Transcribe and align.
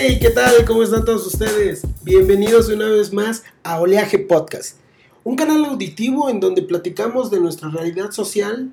Hey, 0.00 0.18
¿qué 0.20 0.30
tal? 0.30 0.64
¿Cómo 0.64 0.84
están 0.84 1.04
todos 1.04 1.26
ustedes? 1.26 1.82
Bienvenidos 2.04 2.68
una 2.68 2.86
vez 2.88 3.12
más 3.12 3.42
a 3.64 3.80
Oleaje 3.80 4.20
Podcast, 4.20 4.76
un 5.24 5.34
canal 5.34 5.64
auditivo 5.64 6.30
en 6.30 6.38
donde 6.38 6.62
platicamos 6.62 7.32
de 7.32 7.40
nuestra 7.40 7.68
realidad 7.68 8.12
social 8.12 8.70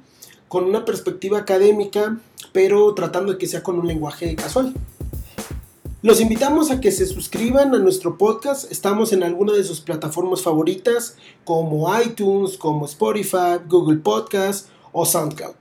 con 0.47 0.65
una 0.65 0.85
perspectiva 0.85 1.39
académica, 1.39 2.19
pero 2.51 2.93
tratando 2.93 3.31
de 3.31 3.39
que 3.39 3.47
sea 3.47 3.63
con 3.63 3.79
un 3.79 3.87
lenguaje 3.87 4.35
casual. 4.35 4.75
Los 6.03 6.21
invitamos 6.21 6.69
a 6.69 6.79
que 6.79 6.91
se 6.91 7.07
suscriban 7.07 7.73
a 7.73 7.79
nuestro 7.79 8.19
podcast. 8.19 8.71
Estamos 8.71 9.11
en 9.11 9.23
alguna 9.23 9.53
de 9.53 9.63
sus 9.63 9.81
plataformas 9.81 10.43
favoritas 10.43 11.17
como 11.43 11.91
iTunes, 12.03 12.55
como 12.55 12.85
Spotify, 12.85 13.57
Google 13.67 13.97
Podcast 13.97 14.67
o 14.91 15.07
SoundCloud. 15.07 15.55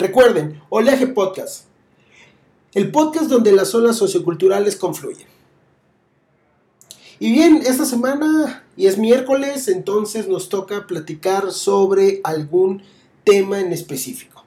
Recuerden, 0.00 0.60
Oleaje 0.68 1.06
Podcast, 1.06 1.66
el 2.74 2.90
podcast 2.90 3.26
donde 3.26 3.52
las 3.52 3.68
zonas 3.68 3.96
socioculturales 3.96 4.76
confluyen. 4.76 5.28
Y 7.20 7.32
bien, 7.32 7.62
esta 7.64 7.84
semana, 7.84 8.64
y 8.76 8.86
es 8.86 8.98
miércoles, 8.98 9.68
entonces 9.68 10.28
nos 10.28 10.48
toca 10.48 10.86
platicar 10.86 11.52
sobre 11.52 12.20
algún 12.24 12.82
tema 13.22 13.60
en 13.60 13.72
específico. 13.72 14.44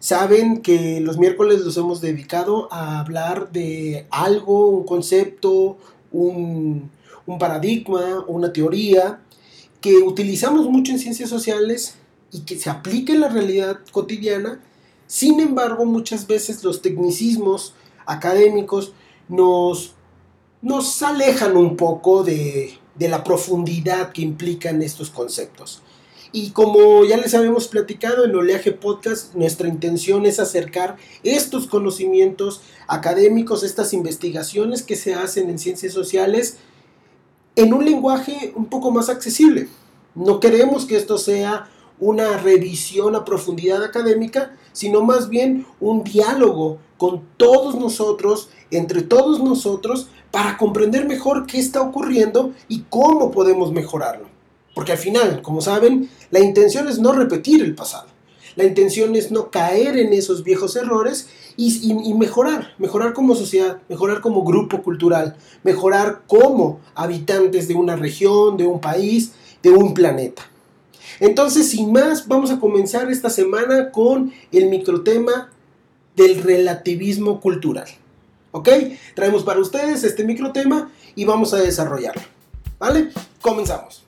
Saben 0.00 0.60
que 0.60 1.00
los 1.00 1.18
miércoles 1.18 1.60
los 1.60 1.76
hemos 1.76 2.00
dedicado 2.00 2.68
a 2.72 3.00
hablar 3.00 3.52
de 3.52 4.06
algo, 4.10 4.68
un 4.68 4.84
concepto, 4.84 5.78
un, 6.12 6.90
paradigma, 7.38 8.24
una 8.26 8.52
teoría 8.52 9.20
que 9.80 9.96
utilizamos 9.96 10.68
mucho 10.68 10.92
en 10.92 10.98
ciencias 10.98 11.30
sociales 11.30 11.96
y 12.32 12.40
que 12.40 12.58
se 12.58 12.70
aplica 12.70 13.12
en 13.12 13.20
la 13.20 13.28
realidad 13.28 13.78
cotidiana. 13.92 14.60
Sin 15.06 15.40
embargo, 15.40 15.84
muchas 15.84 16.26
veces 16.26 16.62
los 16.64 16.82
tecnicismos 16.82 17.74
académicos 18.06 18.92
nos, 19.28 19.94
nos 20.62 21.02
alejan 21.02 21.56
un 21.56 21.76
poco 21.76 22.22
de, 22.22 22.78
de 22.94 23.08
la 23.08 23.24
profundidad 23.24 24.12
que 24.12 24.22
implican 24.22 24.82
estos 24.82 25.10
conceptos. 25.10 25.82
Y 26.36 26.50
como 26.50 27.04
ya 27.04 27.16
les 27.16 27.32
habíamos 27.34 27.68
platicado 27.68 28.24
en 28.24 28.34
Oleaje 28.34 28.72
Podcast, 28.72 29.34
nuestra 29.36 29.68
intención 29.68 30.26
es 30.26 30.40
acercar 30.40 30.96
estos 31.22 31.68
conocimientos 31.68 32.60
académicos, 32.88 33.62
estas 33.62 33.92
investigaciones 33.92 34.82
que 34.82 34.96
se 34.96 35.14
hacen 35.14 35.48
en 35.48 35.60
ciencias 35.60 35.92
sociales, 35.92 36.56
en 37.54 37.72
un 37.72 37.84
lenguaje 37.84 38.52
un 38.56 38.66
poco 38.66 38.90
más 38.90 39.10
accesible. 39.10 39.68
No 40.16 40.40
queremos 40.40 40.86
que 40.86 40.96
esto 40.96 41.18
sea 41.18 41.70
una 41.98 42.36
revisión 42.38 43.14
a 43.14 43.24
profundidad 43.24 43.82
académica, 43.82 44.56
sino 44.72 45.02
más 45.02 45.28
bien 45.28 45.66
un 45.80 46.04
diálogo 46.04 46.78
con 46.98 47.22
todos 47.36 47.76
nosotros, 47.76 48.50
entre 48.70 49.02
todos 49.02 49.42
nosotros, 49.42 50.08
para 50.30 50.56
comprender 50.56 51.06
mejor 51.06 51.46
qué 51.46 51.58
está 51.58 51.80
ocurriendo 51.80 52.52
y 52.68 52.84
cómo 52.90 53.30
podemos 53.30 53.72
mejorarlo. 53.72 54.26
Porque 54.74 54.92
al 54.92 54.98
final, 54.98 55.42
como 55.42 55.60
saben, 55.60 56.10
la 56.30 56.40
intención 56.40 56.88
es 56.88 56.98
no 56.98 57.12
repetir 57.12 57.62
el 57.62 57.74
pasado. 57.74 58.06
La 58.56 58.64
intención 58.64 59.16
es 59.16 59.30
no 59.30 59.50
caer 59.50 59.96
en 59.96 60.12
esos 60.12 60.44
viejos 60.44 60.76
errores 60.76 61.28
y, 61.56 62.14
mejorar, 62.14 62.74
mejorar 62.78 63.12
como 63.12 63.34
sociedad, 63.34 63.78
mejorar 63.88 64.20
como 64.20 64.44
grupo 64.44 64.82
cultural, 64.82 65.36
mejorar 65.64 66.22
como 66.26 66.80
habitantes 66.94 67.66
de 67.66 67.74
una 67.74 67.96
región, 67.96 68.56
de 68.56 68.66
un 68.66 68.80
país, 68.80 69.32
de 69.62 69.70
un 69.70 69.94
planeta. 69.94 70.50
Entonces, 71.20 71.68
sin 71.70 71.92
más, 71.92 72.26
vamos 72.28 72.50
a 72.50 72.58
comenzar 72.58 73.10
esta 73.10 73.30
semana 73.30 73.90
con 73.90 74.32
el 74.52 74.68
microtema 74.68 75.50
del 76.16 76.42
relativismo 76.42 77.40
cultural. 77.40 77.88
¿Ok? 78.52 78.68
Traemos 79.14 79.42
para 79.42 79.60
ustedes 79.60 80.04
este 80.04 80.24
microtema 80.24 80.90
y 81.14 81.24
vamos 81.24 81.52
a 81.54 81.58
desarrollarlo. 81.58 82.22
¿Vale? 82.78 83.10
Comenzamos. 83.40 84.04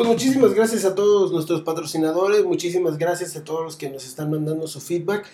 Pues 0.00 0.08
muchísimas 0.08 0.54
gracias 0.54 0.84
a 0.84 0.94
todos 0.94 1.30
nuestros 1.30 1.60
patrocinadores, 1.60 2.44
muchísimas 2.44 2.96
gracias 2.96 3.36
a 3.36 3.44
todos 3.44 3.62
los 3.62 3.76
que 3.76 3.90
nos 3.90 4.06
están 4.06 4.30
mandando 4.30 4.66
su 4.66 4.80
feedback. 4.80 5.26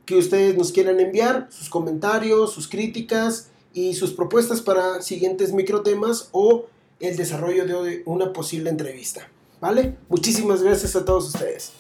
que 0.07 0.17
ustedes 0.17 0.57
nos 0.57 0.73
quieran 0.73 0.99
enviar, 1.01 1.49
sus 1.51 1.69
comentarios, 1.69 2.53
sus 2.53 2.69
críticas 2.69 3.51
y 3.73 3.95
sus 3.95 4.13
propuestas 4.13 4.61
para 4.61 5.03
siguientes 5.03 5.53
microtemas 5.53 6.29
o 6.33 6.67
el 7.01 7.17
desarrollo 7.17 7.67
de 7.67 8.03
una 8.05 8.33
posible 8.33 8.71
entrevista. 8.71 9.29
¿Vale? 9.61 9.97
Muchísimas 10.09 10.63
gracias 10.63 10.97
a 10.97 11.05
todos 11.05 11.29
ustedes. 11.29 11.73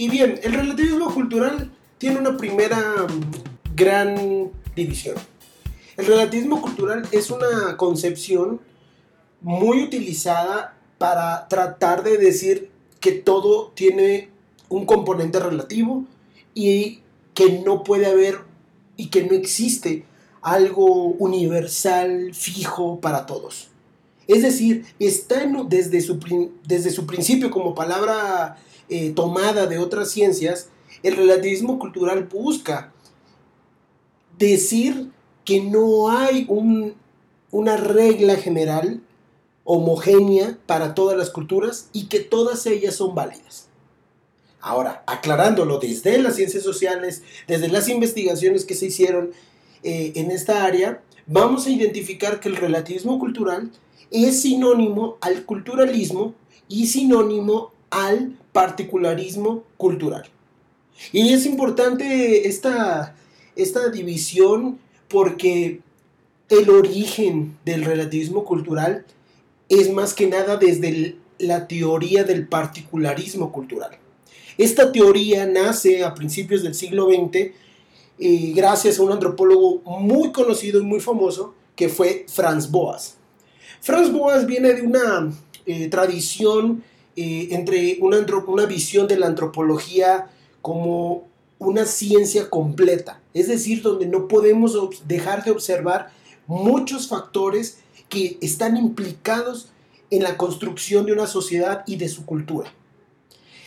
Y 0.00 0.08
bien, 0.08 0.38
el 0.44 0.52
relativismo 0.52 1.12
cultural 1.12 1.72
tiene 1.98 2.20
una 2.20 2.36
primera 2.36 2.78
mm, 3.08 3.74
gran 3.74 4.52
división. 4.76 5.16
El 5.96 6.06
relativismo 6.06 6.62
cultural 6.62 7.08
es 7.10 7.30
una 7.30 7.76
concepción 7.76 8.60
muy 9.40 9.82
utilizada 9.82 10.76
para 10.98 11.48
tratar 11.48 12.04
de 12.04 12.16
decir 12.16 12.70
que 13.00 13.10
todo 13.10 13.72
tiene 13.74 14.28
un 14.68 14.86
componente 14.86 15.40
relativo 15.40 16.04
y 16.54 17.00
que 17.34 17.60
no 17.64 17.82
puede 17.82 18.06
haber 18.06 18.42
y 18.96 19.08
que 19.08 19.24
no 19.24 19.34
existe 19.34 20.04
algo 20.42 21.06
universal, 21.18 22.34
fijo 22.34 23.00
para 23.00 23.26
todos. 23.26 23.68
Es 24.28 24.42
decir, 24.42 24.84
está 24.98 25.50
desde, 25.66 26.02
su, 26.02 26.20
desde 26.64 26.90
su 26.90 27.06
principio 27.06 27.50
como 27.50 27.74
palabra 27.74 28.58
eh, 28.90 29.10
tomada 29.10 29.66
de 29.66 29.78
otras 29.78 30.10
ciencias, 30.10 30.68
el 31.02 31.16
relativismo 31.16 31.78
cultural 31.78 32.24
busca 32.24 32.92
decir 34.38 35.10
que 35.46 35.62
no 35.62 36.10
hay 36.10 36.46
una 37.50 37.76
regla 37.78 38.36
general 38.36 39.00
homogénea 39.64 40.58
para 40.66 40.94
todas 40.94 41.16
las 41.16 41.30
culturas 41.30 41.88
y 41.94 42.06
que 42.08 42.20
todas 42.20 42.66
ellas 42.66 42.96
son 42.96 43.14
válidas. 43.14 43.68
Ahora, 44.60 45.04
aclarándolo 45.06 45.78
desde 45.78 46.18
las 46.18 46.36
ciencias 46.36 46.62
sociales, 46.62 47.22
desde 47.46 47.68
las 47.68 47.88
investigaciones 47.88 48.66
que 48.66 48.74
se 48.74 48.86
hicieron 48.86 49.30
eh, 49.82 50.12
en 50.16 50.30
esta 50.30 50.64
área, 50.64 51.00
vamos 51.26 51.66
a 51.66 51.70
identificar 51.70 52.40
que 52.40 52.48
el 52.48 52.56
relativismo 52.56 53.18
cultural 53.18 53.70
es 54.10 54.42
sinónimo 54.42 55.16
al 55.20 55.44
culturalismo 55.44 56.34
y 56.68 56.86
sinónimo 56.86 57.72
al 57.90 58.36
particularismo 58.52 59.64
cultural. 59.76 60.24
Y 61.12 61.32
es 61.32 61.46
importante 61.46 62.48
esta, 62.48 63.14
esta 63.56 63.88
división 63.88 64.78
porque 65.08 65.80
el 66.48 66.70
origen 66.70 67.56
del 67.64 67.84
relativismo 67.84 68.44
cultural 68.44 69.04
es 69.68 69.92
más 69.92 70.14
que 70.14 70.26
nada 70.26 70.56
desde 70.56 71.16
la 71.38 71.68
teoría 71.68 72.24
del 72.24 72.48
particularismo 72.48 73.52
cultural. 73.52 73.98
Esta 74.56 74.90
teoría 74.90 75.46
nace 75.46 76.02
a 76.02 76.14
principios 76.14 76.62
del 76.62 76.74
siglo 76.74 77.06
XX 77.06 77.52
eh, 78.20 78.52
gracias 78.54 78.98
a 78.98 79.02
un 79.02 79.12
antropólogo 79.12 79.80
muy 80.00 80.32
conocido 80.32 80.80
y 80.80 80.84
muy 80.84 80.98
famoso 80.98 81.54
que 81.76 81.88
fue 81.88 82.26
Franz 82.28 82.68
Boas. 82.68 83.17
Franz 83.80 84.12
Boas 84.12 84.46
viene 84.46 84.72
de 84.72 84.82
una 84.82 85.32
eh, 85.66 85.88
tradición 85.88 86.82
eh, 87.16 87.48
entre 87.50 87.98
una, 88.00 88.18
una 88.46 88.66
visión 88.66 89.06
de 89.08 89.18
la 89.18 89.26
antropología 89.26 90.26
como 90.62 91.26
una 91.58 91.84
ciencia 91.84 92.48
completa, 92.48 93.20
es 93.34 93.48
decir, 93.48 93.82
donde 93.82 94.06
no 94.06 94.28
podemos 94.28 94.76
dejar 95.06 95.44
de 95.44 95.50
observar 95.50 96.10
muchos 96.46 97.08
factores 97.08 97.78
que 98.08 98.38
están 98.40 98.76
implicados 98.76 99.70
en 100.10 100.22
la 100.22 100.36
construcción 100.36 101.06
de 101.06 101.12
una 101.12 101.26
sociedad 101.26 101.84
y 101.86 101.96
de 101.96 102.08
su 102.08 102.24
cultura. 102.24 102.72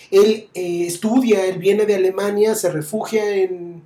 Él 0.09 0.49
eh, 0.53 0.85
estudia, 0.87 1.45
él 1.45 1.59
viene 1.59 1.85
de 1.85 1.95
Alemania, 1.95 2.55
se 2.55 2.71
refugia 2.71 3.35
en, 3.35 3.83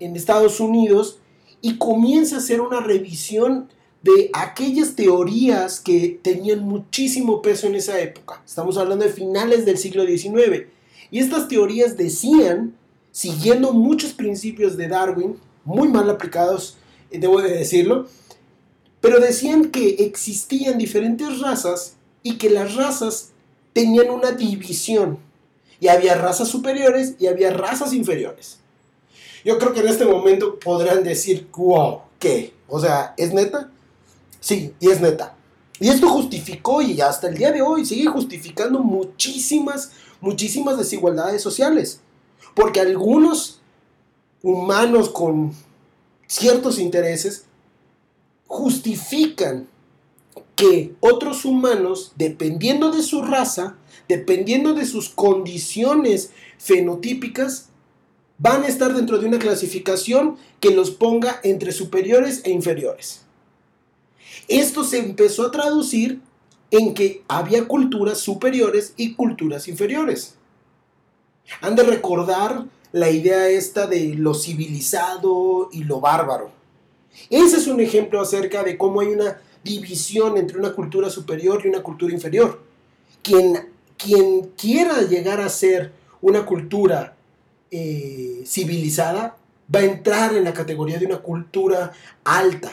Estados 0.00 0.58
Unidos 0.58 1.18
y 1.60 1.78
comienza 1.78 2.36
a 2.36 2.38
hacer 2.38 2.60
una 2.60 2.80
revisión 2.80 3.68
de 4.04 4.28
aquellas 4.34 4.94
teorías 4.94 5.80
que 5.80 6.20
tenían 6.20 6.60
muchísimo 6.60 7.40
peso 7.40 7.66
en 7.68 7.74
esa 7.74 7.98
época. 7.98 8.42
Estamos 8.44 8.76
hablando 8.76 9.06
de 9.06 9.10
finales 9.10 9.64
del 9.64 9.78
siglo 9.78 10.04
XIX. 10.04 10.66
Y 11.10 11.20
estas 11.20 11.48
teorías 11.48 11.96
decían, 11.96 12.74
siguiendo 13.12 13.72
muchos 13.72 14.12
principios 14.12 14.76
de 14.76 14.88
Darwin, 14.88 15.38
muy 15.64 15.88
mal 15.88 16.10
aplicados, 16.10 16.76
eh, 17.10 17.18
debo 17.18 17.40
de 17.40 17.52
decirlo, 17.52 18.06
pero 19.00 19.20
decían 19.20 19.70
que 19.70 19.88
existían 20.00 20.76
diferentes 20.76 21.40
razas 21.40 21.96
y 22.22 22.36
que 22.36 22.50
las 22.50 22.74
razas 22.74 23.30
tenían 23.72 24.10
una 24.10 24.32
división. 24.32 25.18
Y 25.80 25.88
había 25.88 26.14
razas 26.14 26.48
superiores 26.48 27.14
y 27.18 27.26
había 27.26 27.54
razas 27.54 27.94
inferiores. 27.94 28.58
Yo 29.46 29.58
creo 29.58 29.72
que 29.72 29.80
en 29.80 29.88
este 29.88 30.04
momento 30.04 30.58
podrán 30.58 31.02
decir, 31.04 31.48
wow, 31.56 32.02
¿qué? 32.18 32.52
O 32.68 32.78
sea, 32.78 33.14
¿es 33.16 33.32
neta? 33.32 33.70
Sí, 34.44 34.74
y 34.78 34.90
es 34.90 35.00
neta. 35.00 35.34
Y 35.80 35.88
esto 35.88 36.06
justificó 36.06 36.82
y 36.82 37.00
hasta 37.00 37.28
el 37.28 37.38
día 37.38 37.50
de 37.50 37.62
hoy 37.62 37.86
sigue 37.86 38.04
justificando 38.08 38.80
muchísimas, 38.80 39.92
muchísimas 40.20 40.76
desigualdades 40.76 41.40
sociales. 41.40 42.00
Porque 42.54 42.80
algunos 42.80 43.62
humanos 44.42 45.08
con 45.08 45.54
ciertos 46.26 46.78
intereses 46.78 47.46
justifican 48.46 49.66
que 50.56 50.94
otros 51.00 51.46
humanos, 51.46 52.12
dependiendo 52.16 52.90
de 52.90 53.02
su 53.02 53.22
raza, 53.22 53.78
dependiendo 54.10 54.74
de 54.74 54.84
sus 54.84 55.08
condiciones 55.08 56.32
fenotípicas, 56.58 57.70
van 58.36 58.64
a 58.64 58.68
estar 58.68 58.92
dentro 58.92 59.18
de 59.18 59.26
una 59.26 59.38
clasificación 59.38 60.36
que 60.60 60.74
los 60.74 60.90
ponga 60.90 61.40
entre 61.44 61.72
superiores 61.72 62.42
e 62.44 62.50
inferiores. 62.50 63.23
Esto 64.48 64.84
se 64.84 64.98
empezó 64.98 65.46
a 65.46 65.50
traducir 65.50 66.20
en 66.70 66.94
que 66.94 67.22
había 67.28 67.66
culturas 67.66 68.18
superiores 68.18 68.94
y 68.96 69.14
culturas 69.14 69.68
inferiores. 69.68 70.34
Han 71.60 71.76
de 71.76 71.82
recordar 71.84 72.64
la 72.92 73.10
idea 73.10 73.48
esta 73.48 73.86
de 73.86 74.14
lo 74.14 74.34
civilizado 74.34 75.68
y 75.72 75.84
lo 75.84 76.00
bárbaro. 76.00 76.50
Ese 77.30 77.56
es 77.56 77.66
un 77.66 77.80
ejemplo 77.80 78.20
acerca 78.20 78.62
de 78.62 78.76
cómo 78.76 79.00
hay 79.00 79.08
una 79.08 79.40
división 79.62 80.36
entre 80.36 80.58
una 80.58 80.72
cultura 80.72 81.10
superior 81.10 81.62
y 81.64 81.68
una 81.68 81.82
cultura 81.82 82.12
inferior. 82.12 82.60
Quien, 83.22 83.68
quien 83.96 84.50
quiera 84.56 85.02
llegar 85.02 85.40
a 85.40 85.48
ser 85.48 85.92
una 86.20 86.44
cultura 86.44 87.16
eh, 87.70 88.42
civilizada 88.46 89.36
va 89.74 89.80
a 89.80 89.84
entrar 89.84 90.34
en 90.34 90.44
la 90.44 90.52
categoría 90.52 90.98
de 90.98 91.06
una 91.06 91.18
cultura 91.18 91.92
alta, 92.24 92.72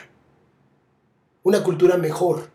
una 1.44 1.64
cultura 1.64 1.98
mejor. 1.98 2.50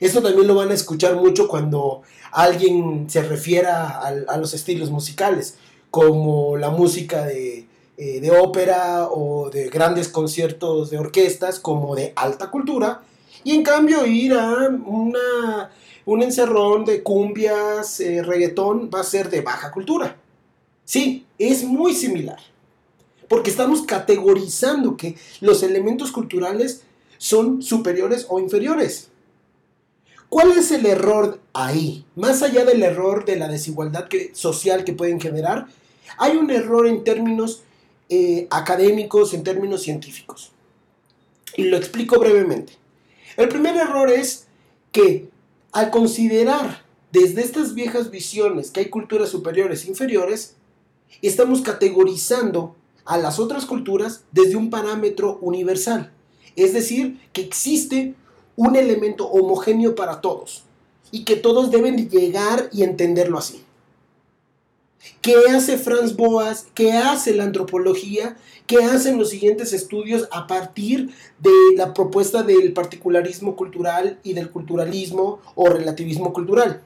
Esto 0.00 0.22
también 0.22 0.46
lo 0.46 0.54
van 0.54 0.70
a 0.70 0.74
escuchar 0.74 1.16
mucho 1.16 1.48
cuando 1.48 2.02
alguien 2.30 3.08
se 3.08 3.22
refiera 3.22 3.98
a, 3.98 4.36
los 4.36 4.54
estilos 4.54 4.90
musicales, 4.90 5.56
como 5.90 6.56
la 6.56 6.70
música 6.70 7.24
de, 7.24 7.66
eh, 7.96 8.20
de, 8.20 8.30
ópera 8.30 9.08
o 9.10 9.50
de 9.50 9.68
grandes 9.70 10.08
conciertos 10.08 10.90
de 10.90 10.98
orquestas, 10.98 11.58
como 11.58 11.96
de 11.96 12.12
alta 12.14 12.50
cultura, 12.50 13.02
y 13.44 13.54
en 13.54 13.62
cambio 13.62 14.04
ir 14.06 14.34
a 14.34 14.68
una, 14.68 15.70
un 16.04 16.22
encerrón 16.22 16.84
de 16.84 17.02
cumbias, 17.02 18.00
eh, 18.00 18.22
reggaetón, 18.22 18.90
va 18.94 19.00
a 19.00 19.04
ser 19.04 19.30
de 19.30 19.40
baja 19.40 19.70
cultura. 19.70 20.16
Sí, 20.84 21.26
es 21.38 21.64
muy 21.64 21.94
similar, 21.94 22.38
porque 23.28 23.50
estamos 23.50 23.82
categorizando 23.82 24.96
que 24.96 25.16
los 25.40 25.62
elementos 25.62 26.12
culturales 26.12 26.82
son 27.18 27.62
superiores 27.62 28.26
o 28.28 28.40
inferiores. 28.40 29.08
¿Cuál 30.28 30.52
es 30.52 30.70
el 30.72 30.86
error 30.86 31.40
ahí? 31.52 32.04
Más 32.14 32.42
allá 32.42 32.64
del 32.64 32.82
error 32.82 33.24
de 33.24 33.36
la 33.36 33.48
desigualdad 33.48 34.08
social 34.32 34.84
que 34.84 34.92
pueden 34.92 35.20
generar, 35.20 35.66
hay 36.18 36.36
un 36.36 36.50
error 36.50 36.86
en 36.86 37.04
términos 37.04 37.62
eh, 38.08 38.46
académicos, 38.50 39.34
en 39.34 39.42
términos 39.42 39.82
científicos. 39.82 40.52
Y 41.56 41.64
lo 41.64 41.76
explico 41.76 42.18
brevemente. 42.18 42.74
El 43.36 43.48
primer 43.48 43.76
error 43.76 44.10
es 44.10 44.46
que 44.92 45.28
al 45.72 45.90
considerar 45.90 46.84
desde 47.12 47.42
estas 47.42 47.74
viejas 47.74 48.10
visiones 48.10 48.70
que 48.70 48.80
hay 48.80 48.88
culturas 48.90 49.30
superiores 49.30 49.84
e 49.84 49.88
inferiores, 49.88 50.56
estamos 51.22 51.62
categorizando 51.62 52.76
a 53.04 53.16
las 53.16 53.38
otras 53.38 53.64
culturas 53.64 54.24
desde 54.32 54.56
un 54.56 54.68
parámetro 54.68 55.38
universal. 55.40 56.12
Es 56.56 56.72
decir, 56.72 57.20
que 57.32 57.40
existe 57.40 58.14
un 58.56 58.76
elemento 58.76 59.28
homogéneo 59.28 59.94
para 59.94 60.20
todos 60.20 60.64
y 61.10 61.24
que 61.24 61.36
todos 61.36 61.70
deben 61.70 62.08
llegar 62.08 62.68
y 62.72 62.82
entenderlo 62.82 63.38
así. 63.38 63.62
¿Qué 65.22 65.34
hace 65.50 65.78
Franz 65.78 66.16
Boas? 66.16 66.66
¿Qué 66.74 66.92
hace 66.92 67.34
la 67.34 67.44
antropología? 67.44 68.36
¿Qué 68.66 68.78
hacen 68.78 69.16
los 69.16 69.30
siguientes 69.30 69.72
estudios 69.72 70.28
a 70.32 70.46
partir 70.46 71.10
de 71.38 71.76
la 71.76 71.94
propuesta 71.94 72.42
del 72.42 72.72
particularismo 72.72 73.56
cultural 73.56 74.18
y 74.22 74.32
del 74.32 74.50
culturalismo 74.50 75.40
o 75.54 75.68
relativismo 75.68 76.32
cultural? 76.32 76.82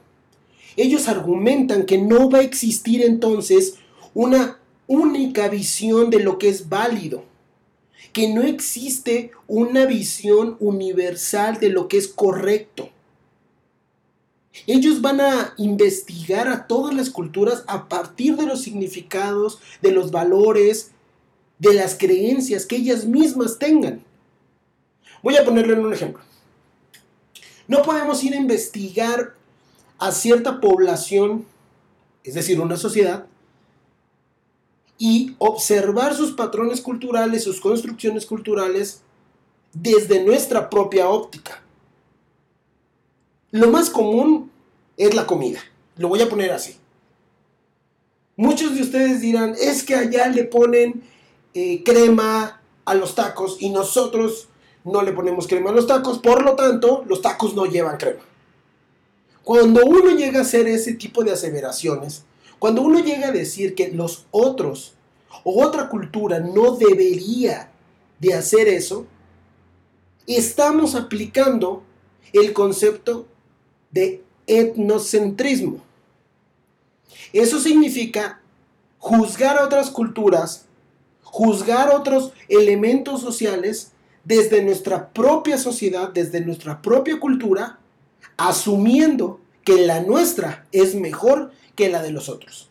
Ellos 0.75 1.07
argumentan 1.07 1.85
que 1.85 1.97
no 1.97 2.29
va 2.29 2.39
a 2.39 2.43
existir 2.43 3.03
entonces 3.03 3.75
una 4.13 4.59
única 4.87 5.47
visión 5.47 6.09
de 6.09 6.19
lo 6.19 6.37
que 6.37 6.49
es 6.49 6.69
válido 6.69 7.23
que 8.11 8.27
no 8.27 8.41
existe 8.41 9.31
una 9.47 9.85
visión 9.85 10.57
universal 10.59 11.59
de 11.59 11.69
lo 11.69 11.87
que 11.87 11.97
es 11.97 12.07
correcto. 12.07 12.89
Ellos 14.67 15.01
van 15.01 15.19
a 15.19 15.53
investigar 15.57 16.47
a 16.47 16.67
todas 16.67 16.93
las 16.93 17.09
culturas 17.09 17.63
a 17.67 17.89
partir 17.89 18.35
de 18.35 18.45
los 18.45 18.61
significados, 18.61 19.59
de 19.81 19.91
los 19.91 20.11
valores, 20.11 20.91
de 21.57 21.73
las 21.73 21.95
creencias 21.95 22.65
que 22.65 22.75
ellas 22.75 23.05
mismas 23.05 23.57
tengan. 23.57 24.03
Voy 25.23 25.37
a 25.37 25.45
ponerle 25.45 25.73
un 25.73 25.93
ejemplo. 25.93 26.21
No 27.67 27.81
podemos 27.81 28.23
ir 28.23 28.33
a 28.33 28.37
investigar 28.37 29.33
a 29.97 30.11
cierta 30.11 30.59
población, 30.59 31.45
es 32.23 32.33
decir, 32.33 32.59
una 32.59 32.77
sociedad, 32.77 33.25
y 34.97 35.35
observar 35.39 36.15
sus 36.15 36.33
patrones 36.33 36.81
culturales, 36.81 37.43
sus 37.43 37.59
construcciones 37.59 38.25
culturales 38.25 39.01
desde 39.73 40.23
nuestra 40.23 40.69
propia 40.69 41.09
óptica. 41.09 41.61
Lo 43.51 43.69
más 43.69 43.89
común 43.89 44.51
es 44.97 45.13
la 45.13 45.25
comida. 45.25 45.59
Lo 45.97 46.07
voy 46.07 46.21
a 46.21 46.29
poner 46.29 46.51
así. 46.51 46.77
Muchos 48.35 48.73
de 48.75 48.81
ustedes 48.81 49.21
dirán, 49.21 49.55
es 49.59 49.83
que 49.83 49.95
allá 49.95 50.27
le 50.27 50.43
ponen 50.43 51.03
eh, 51.53 51.83
crema 51.83 52.61
a 52.85 52.95
los 52.95 53.13
tacos 53.13 53.57
y 53.59 53.69
nosotros 53.69 54.47
no 54.83 55.01
le 55.01 55.13
ponemos 55.13 55.47
crema 55.47 55.69
a 55.69 55.73
los 55.73 55.87
tacos, 55.87 56.19
por 56.19 56.43
lo 56.43 56.55
tanto, 56.55 57.03
los 57.07 57.21
tacos 57.21 57.53
no 57.53 57.65
llevan 57.65 57.97
crema. 57.97 58.21
Cuando 59.43 59.81
uno 59.85 60.11
llega 60.11 60.39
a 60.39 60.43
hacer 60.43 60.67
ese 60.67 60.93
tipo 60.93 61.23
de 61.23 61.31
aseveraciones, 61.31 62.23
cuando 62.63 62.81
uno 62.81 62.99
llega 62.99 63.27
a 63.27 63.31
decir 63.33 63.75
que 63.75 63.89
los 63.89 64.25
otros 64.31 64.93
o 65.43 65.61
otra 65.61 65.89
cultura 65.89 66.39
no 66.39 66.77
debería 66.77 67.69
de 68.21 68.33
hacer 68.35 68.69
eso, 68.69 69.05
estamos 70.27 70.95
aplicando 70.95 71.83
el 72.31 72.53
concepto 72.53 73.27
de 73.91 74.23
etnocentrismo. 74.47 75.81
Eso 77.33 77.59
significa 77.59 78.39
juzgar 78.97 79.57
a 79.57 79.65
otras 79.65 79.89
culturas, 79.89 80.65
juzgar 81.21 81.89
otros 81.93 82.31
elementos 82.47 83.19
sociales 83.19 83.91
desde 84.23 84.63
nuestra 84.63 85.09
propia 85.09 85.57
sociedad, 85.57 86.13
desde 86.13 86.39
nuestra 86.39 86.81
propia 86.81 87.19
cultura, 87.19 87.77
asumiendo 88.37 89.41
que 89.65 89.85
la 89.85 89.99
nuestra 89.99 90.65
es 90.71 90.95
mejor 90.95 91.51
que 91.75 91.89
la 91.89 92.01
de 92.01 92.11
los 92.11 92.29
otros. 92.29 92.69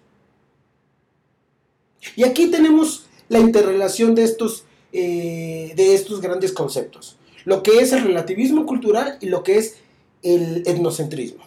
Y 2.16 2.24
aquí 2.24 2.48
tenemos 2.48 3.06
la 3.28 3.38
interrelación 3.38 4.14
de 4.14 4.24
estos, 4.24 4.64
eh, 4.92 5.72
de 5.76 5.94
estos 5.94 6.20
grandes 6.20 6.52
conceptos. 6.52 7.16
Lo 7.44 7.62
que 7.62 7.78
es 7.78 7.92
el 7.92 8.04
relativismo 8.04 8.66
cultural 8.66 9.18
y 9.20 9.26
lo 9.26 9.42
que 9.42 9.58
es 9.58 9.76
el 10.22 10.62
etnocentrismo. 10.66 11.44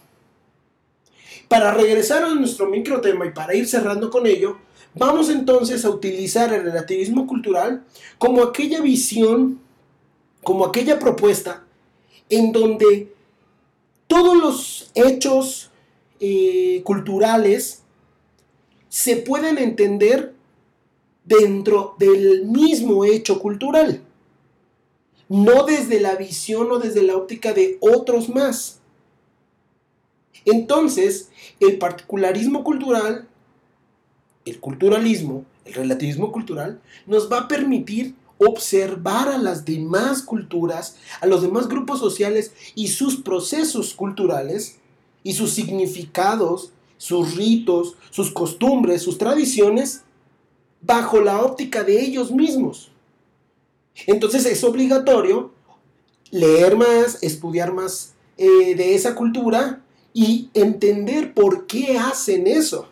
Para 1.47 1.73
regresar 1.73 2.23
a 2.23 2.33
nuestro 2.33 2.67
micro 2.67 3.01
tema 3.01 3.25
y 3.25 3.31
para 3.31 3.53
ir 3.55 3.67
cerrando 3.67 4.09
con 4.09 4.25
ello, 4.25 4.57
vamos 4.93 5.29
entonces 5.29 5.85
a 5.85 5.89
utilizar 5.89 6.53
el 6.53 6.63
relativismo 6.63 7.27
cultural 7.27 7.83
como 8.17 8.41
aquella 8.43 8.81
visión, 8.81 9.59
como 10.43 10.65
aquella 10.65 10.99
propuesta 10.99 11.65
en 12.29 12.51
donde 12.51 13.13
todos 14.07 14.35
los 14.35 14.91
hechos 14.95 15.69
eh, 16.27 16.81
culturales 16.81 17.83
se 18.89 19.17
pueden 19.17 19.59
entender 19.59 20.33
dentro 21.23 21.95
del 21.99 22.45
mismo 22.45 23.05
hecho 23.05 23.39
cultural, 23.39 24.01
no 25.29 25.65
desde 25.65 25.99
la 25.99 26.15
visión 26.15 26.71
o 26.71 26.79
desde 26.79 27.03
la 27.03 27.15
óptica 27.15 27.53
de 27.53 27.77
otros 27.79 28.29
más. 28.29 28.79
Entonces, 30.45 31.29
el 31.59 31.77
particularismo 31.77 32.63
cultural, 32.63 33.27
el 34.45 34.59
culturalismo, 34.59 35.45
el 35.65 35.75
relativismo 35.75 36.31
cultural, 36.31 36.81
nos 37.05 37.31
va 37.31 37.41
a 37.41 37.47
permitir 37.47 38.15
observar 38.39 39.27
a 39.27 39.37
las 39.37 39.65
demás 39.65 40.23
culturas, 40.23 40.97
a 41.21 41.27
los 41.27 41.43
demás 41.43 41.67
grupos 41.67 41.99
sociales 41.99 42.53
y 42.73 42.87
sus 42.87 43.17
procesos 43.17 43.93
culturales 43.93 44.79
y 45.25 45.33
sus 45.33 45.53
significados, 45.53 46.71
sus 46.97 47.35
ritos, 47.35 47.95
sus 48.11 48.29
costumbres, 48.29 49.01
sus 49.01 49.17
tradiciones, 49.17 50.03
bajo 50.81 51.19
la 51.19 51.41
óptica 51.41 51.83
de 51.83 51.99
ellos 51.99 52.31
mismos. 52.31 52.91
Entonces 54.05 54.45
es 54.45 54.63
obligatorio 54.63 55.51
leer 56.29 56.77
más, 56.77 57.23
estudiar 57.23 57.73
más 57.73 58.13
eh, 58.37 58.75
de 58.75 58.93
esa 58.93 59.15
cultura 59.15 59.83
y 60.13 60.49
entender 60.53 61.33
por 61.33 61.65
qué 61.65 61.97
hacen 61.97 62.45
eso. 62.45 62.87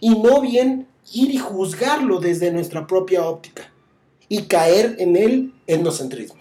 Y 0.00 0.10
no 0.10 0.40
bien 0.40 0.88
ir 1.12 1.30
y 1.30 1.38
juzgarlo 1.38 2.18
desde 2.18 2.50
nuestra 2.50 2.88
propia 2.88 3.24
óptica 3.24 3.72
y 4.28 4.42
caer 4.42 4.96
en 4.98 5.14
el 5.14 5.54
etnocentrismo. 5.68 6.40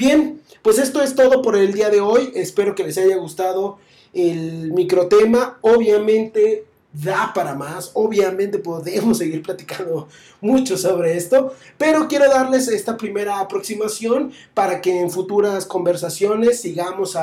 Bien, 0.00 0.40
pues 0.62 0.78
esto 0.78 1.02
es 1.02 1.14
todo 1.14 1.42
por 1.42 1.58
el 1.58 1.74
día 1.74 1.90
de 1.90 2.00
hoy. 2.00 2.32
Espero 2.34 2.74
que 2.74 2.84
les 2.84 2.96
haya 2.96 3.18
gustado 3.18 3.76
el 4.14 4.72
microtema. 4.72 5.58
Obviamente 5.60 6.64
da 6.90 7.32
para 7.34 7.54
más. 7.54 7.90
Obviamente 7.92 8.56
podemos 8.56 9.18
seguir 9.18 9.42
platicando 9.42 10.08
mucho 10.40 10.78
sobre 10.78 11.18
esto, 11.18 11.52
pero 11.76 12.08
quiero 12.08 12.30
darles 12.30 12.68
esta 12.68 12.96
primera 12.96 13.40
aproximación 13.40 14.32
para 14.54 14.80
que 14.80 15.00
en 15.00 15.10
futuras 15.10 15.66
conversaciones 15.66 16.62
sigamos 16.62 17.14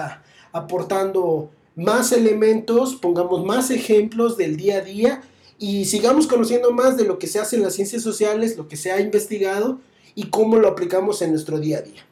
aportando 0.52 1.50
más 1.76 2.12
elementos, 2.12 2.94
pongamos 2.94 3.44
más 3.44 3.72
ejemplos 3.72 4.38
del 4.38 4.56
día 4.56 4.78
a 4.78 4.82
día 4.82 5.24
y 5.58 5.86
sigamos 5.86 6.28
conociendo 6.28 6.72
más 6.74 6.96
de 6.96 7.06
lo 7.06 7.18
que 7.18 7.26
se 7.26 7.40
hace 7.40 7.56
en 7.56 7.64
las 7.64 7.74
ciencias 7.74 8.04
sociales, 8.04 8.56
lo 8.56 8.68
que 8.68 8.78
se 8.78 8.92
ha 8.92 9.00
investigado 9.00 9.80
y 10.14 10.30
cómo 10.30 10.58
lo 10.58 10.68
aplicamos 10.68 11.24
en 11.24 11.32
nuestro 11.32 11.58
día 11.58 11.80
a 11.80 11.82
día. 11.82 12.06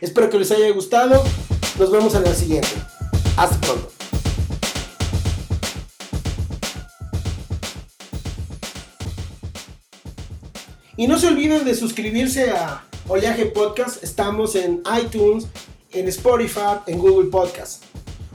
Espero 0.00 0.28
que 0.28 0.38
les 0.38 0.50
haya 0.50 0.70
gustado. 0.72 1.24
Nos 1.78 1.90
vemos 1.90 2.14
en 2.14 2.24
la 2.24 2.34
siguiente. 2.34 2.68
Hasta 3.36 3.58
pronto. 3.60 3.90
Y 10.98 11.06
no 11.06 11.18
se 11.18 11.28
olviden 11.28 11.64
de 11.64 11.74
suscribirse 11.74 12.50
a 12.50 12.84
Oleaje 13.08 13.46
Podcast. 13.46 14.02
Estamos 14.02 14.54
en 14.54 14.82
iTunes, 15.00 15.46
en 15.92 16.08
Spotify, 16.08 16.80
en 16.86 16.98
Google 16.98 17.30
Podcast. 17.30 17.84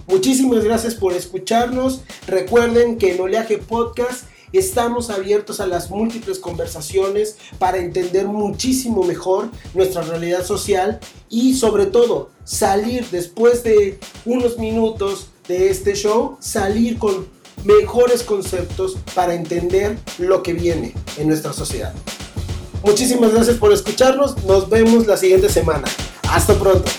Muchísimas 0.08 0.64
gracias 0.64 0.96
por 0.96 1.14
escucharnos. 1.14 2.02
Recuerden 2.28 2.98
que 2.98 3.14
en 3.14 3.22
Oleaje 3.22 3.60
Podcast 3.60 4.26
estamos 4.54 5.10
abiertos 5.10 5.60
a 5.60 5.68
las 5.68 5.90
múltiples 5.90 6.40
conversaciones 6.40 7.38
para 7.60 7.78
entender 7.78 8.28
muchísimo 8.28 9.04
mejor 9.04 9.50
nuestra 9.74 10.02
realidad 10.02 10.46
social 10.46 11.00
y 11.30 11.56
sobre 11.56 11.86
todo 11.86 12.30
salir 12.44 13.06
después 13.12 13.64
de 13.64 14.00
unos 14.26 14.58
minutos 14.58 15.28
de 15.48 15.70
este 15.70 15.96
show, 15.96 16.38
salir 16.40 16.98
con 16.98 17.28
mejores 17.64 18.24
conceptos 18.24 18.98
para 19.14 19.34
entender 19.34 19.98
lo 20.18 20.42
que 20.44 20.54
viene 20.54 20.94
en 21.18 21.28
nuestra 21.28 21.54
sociedad. 21.54 21.94
Muchísimas 22.84 23.32
gracias 23.34 23.58
por 23.58 23.72
escucharnos. 23.72 24.44
Nos 24.46 24.70
vemos 24.70 25.06
la 25.06 25.18
siguiente 25.18 25.50
semana. 25.50 25.88
Hasta 26.30 26.58
pronto. 26.58 26.90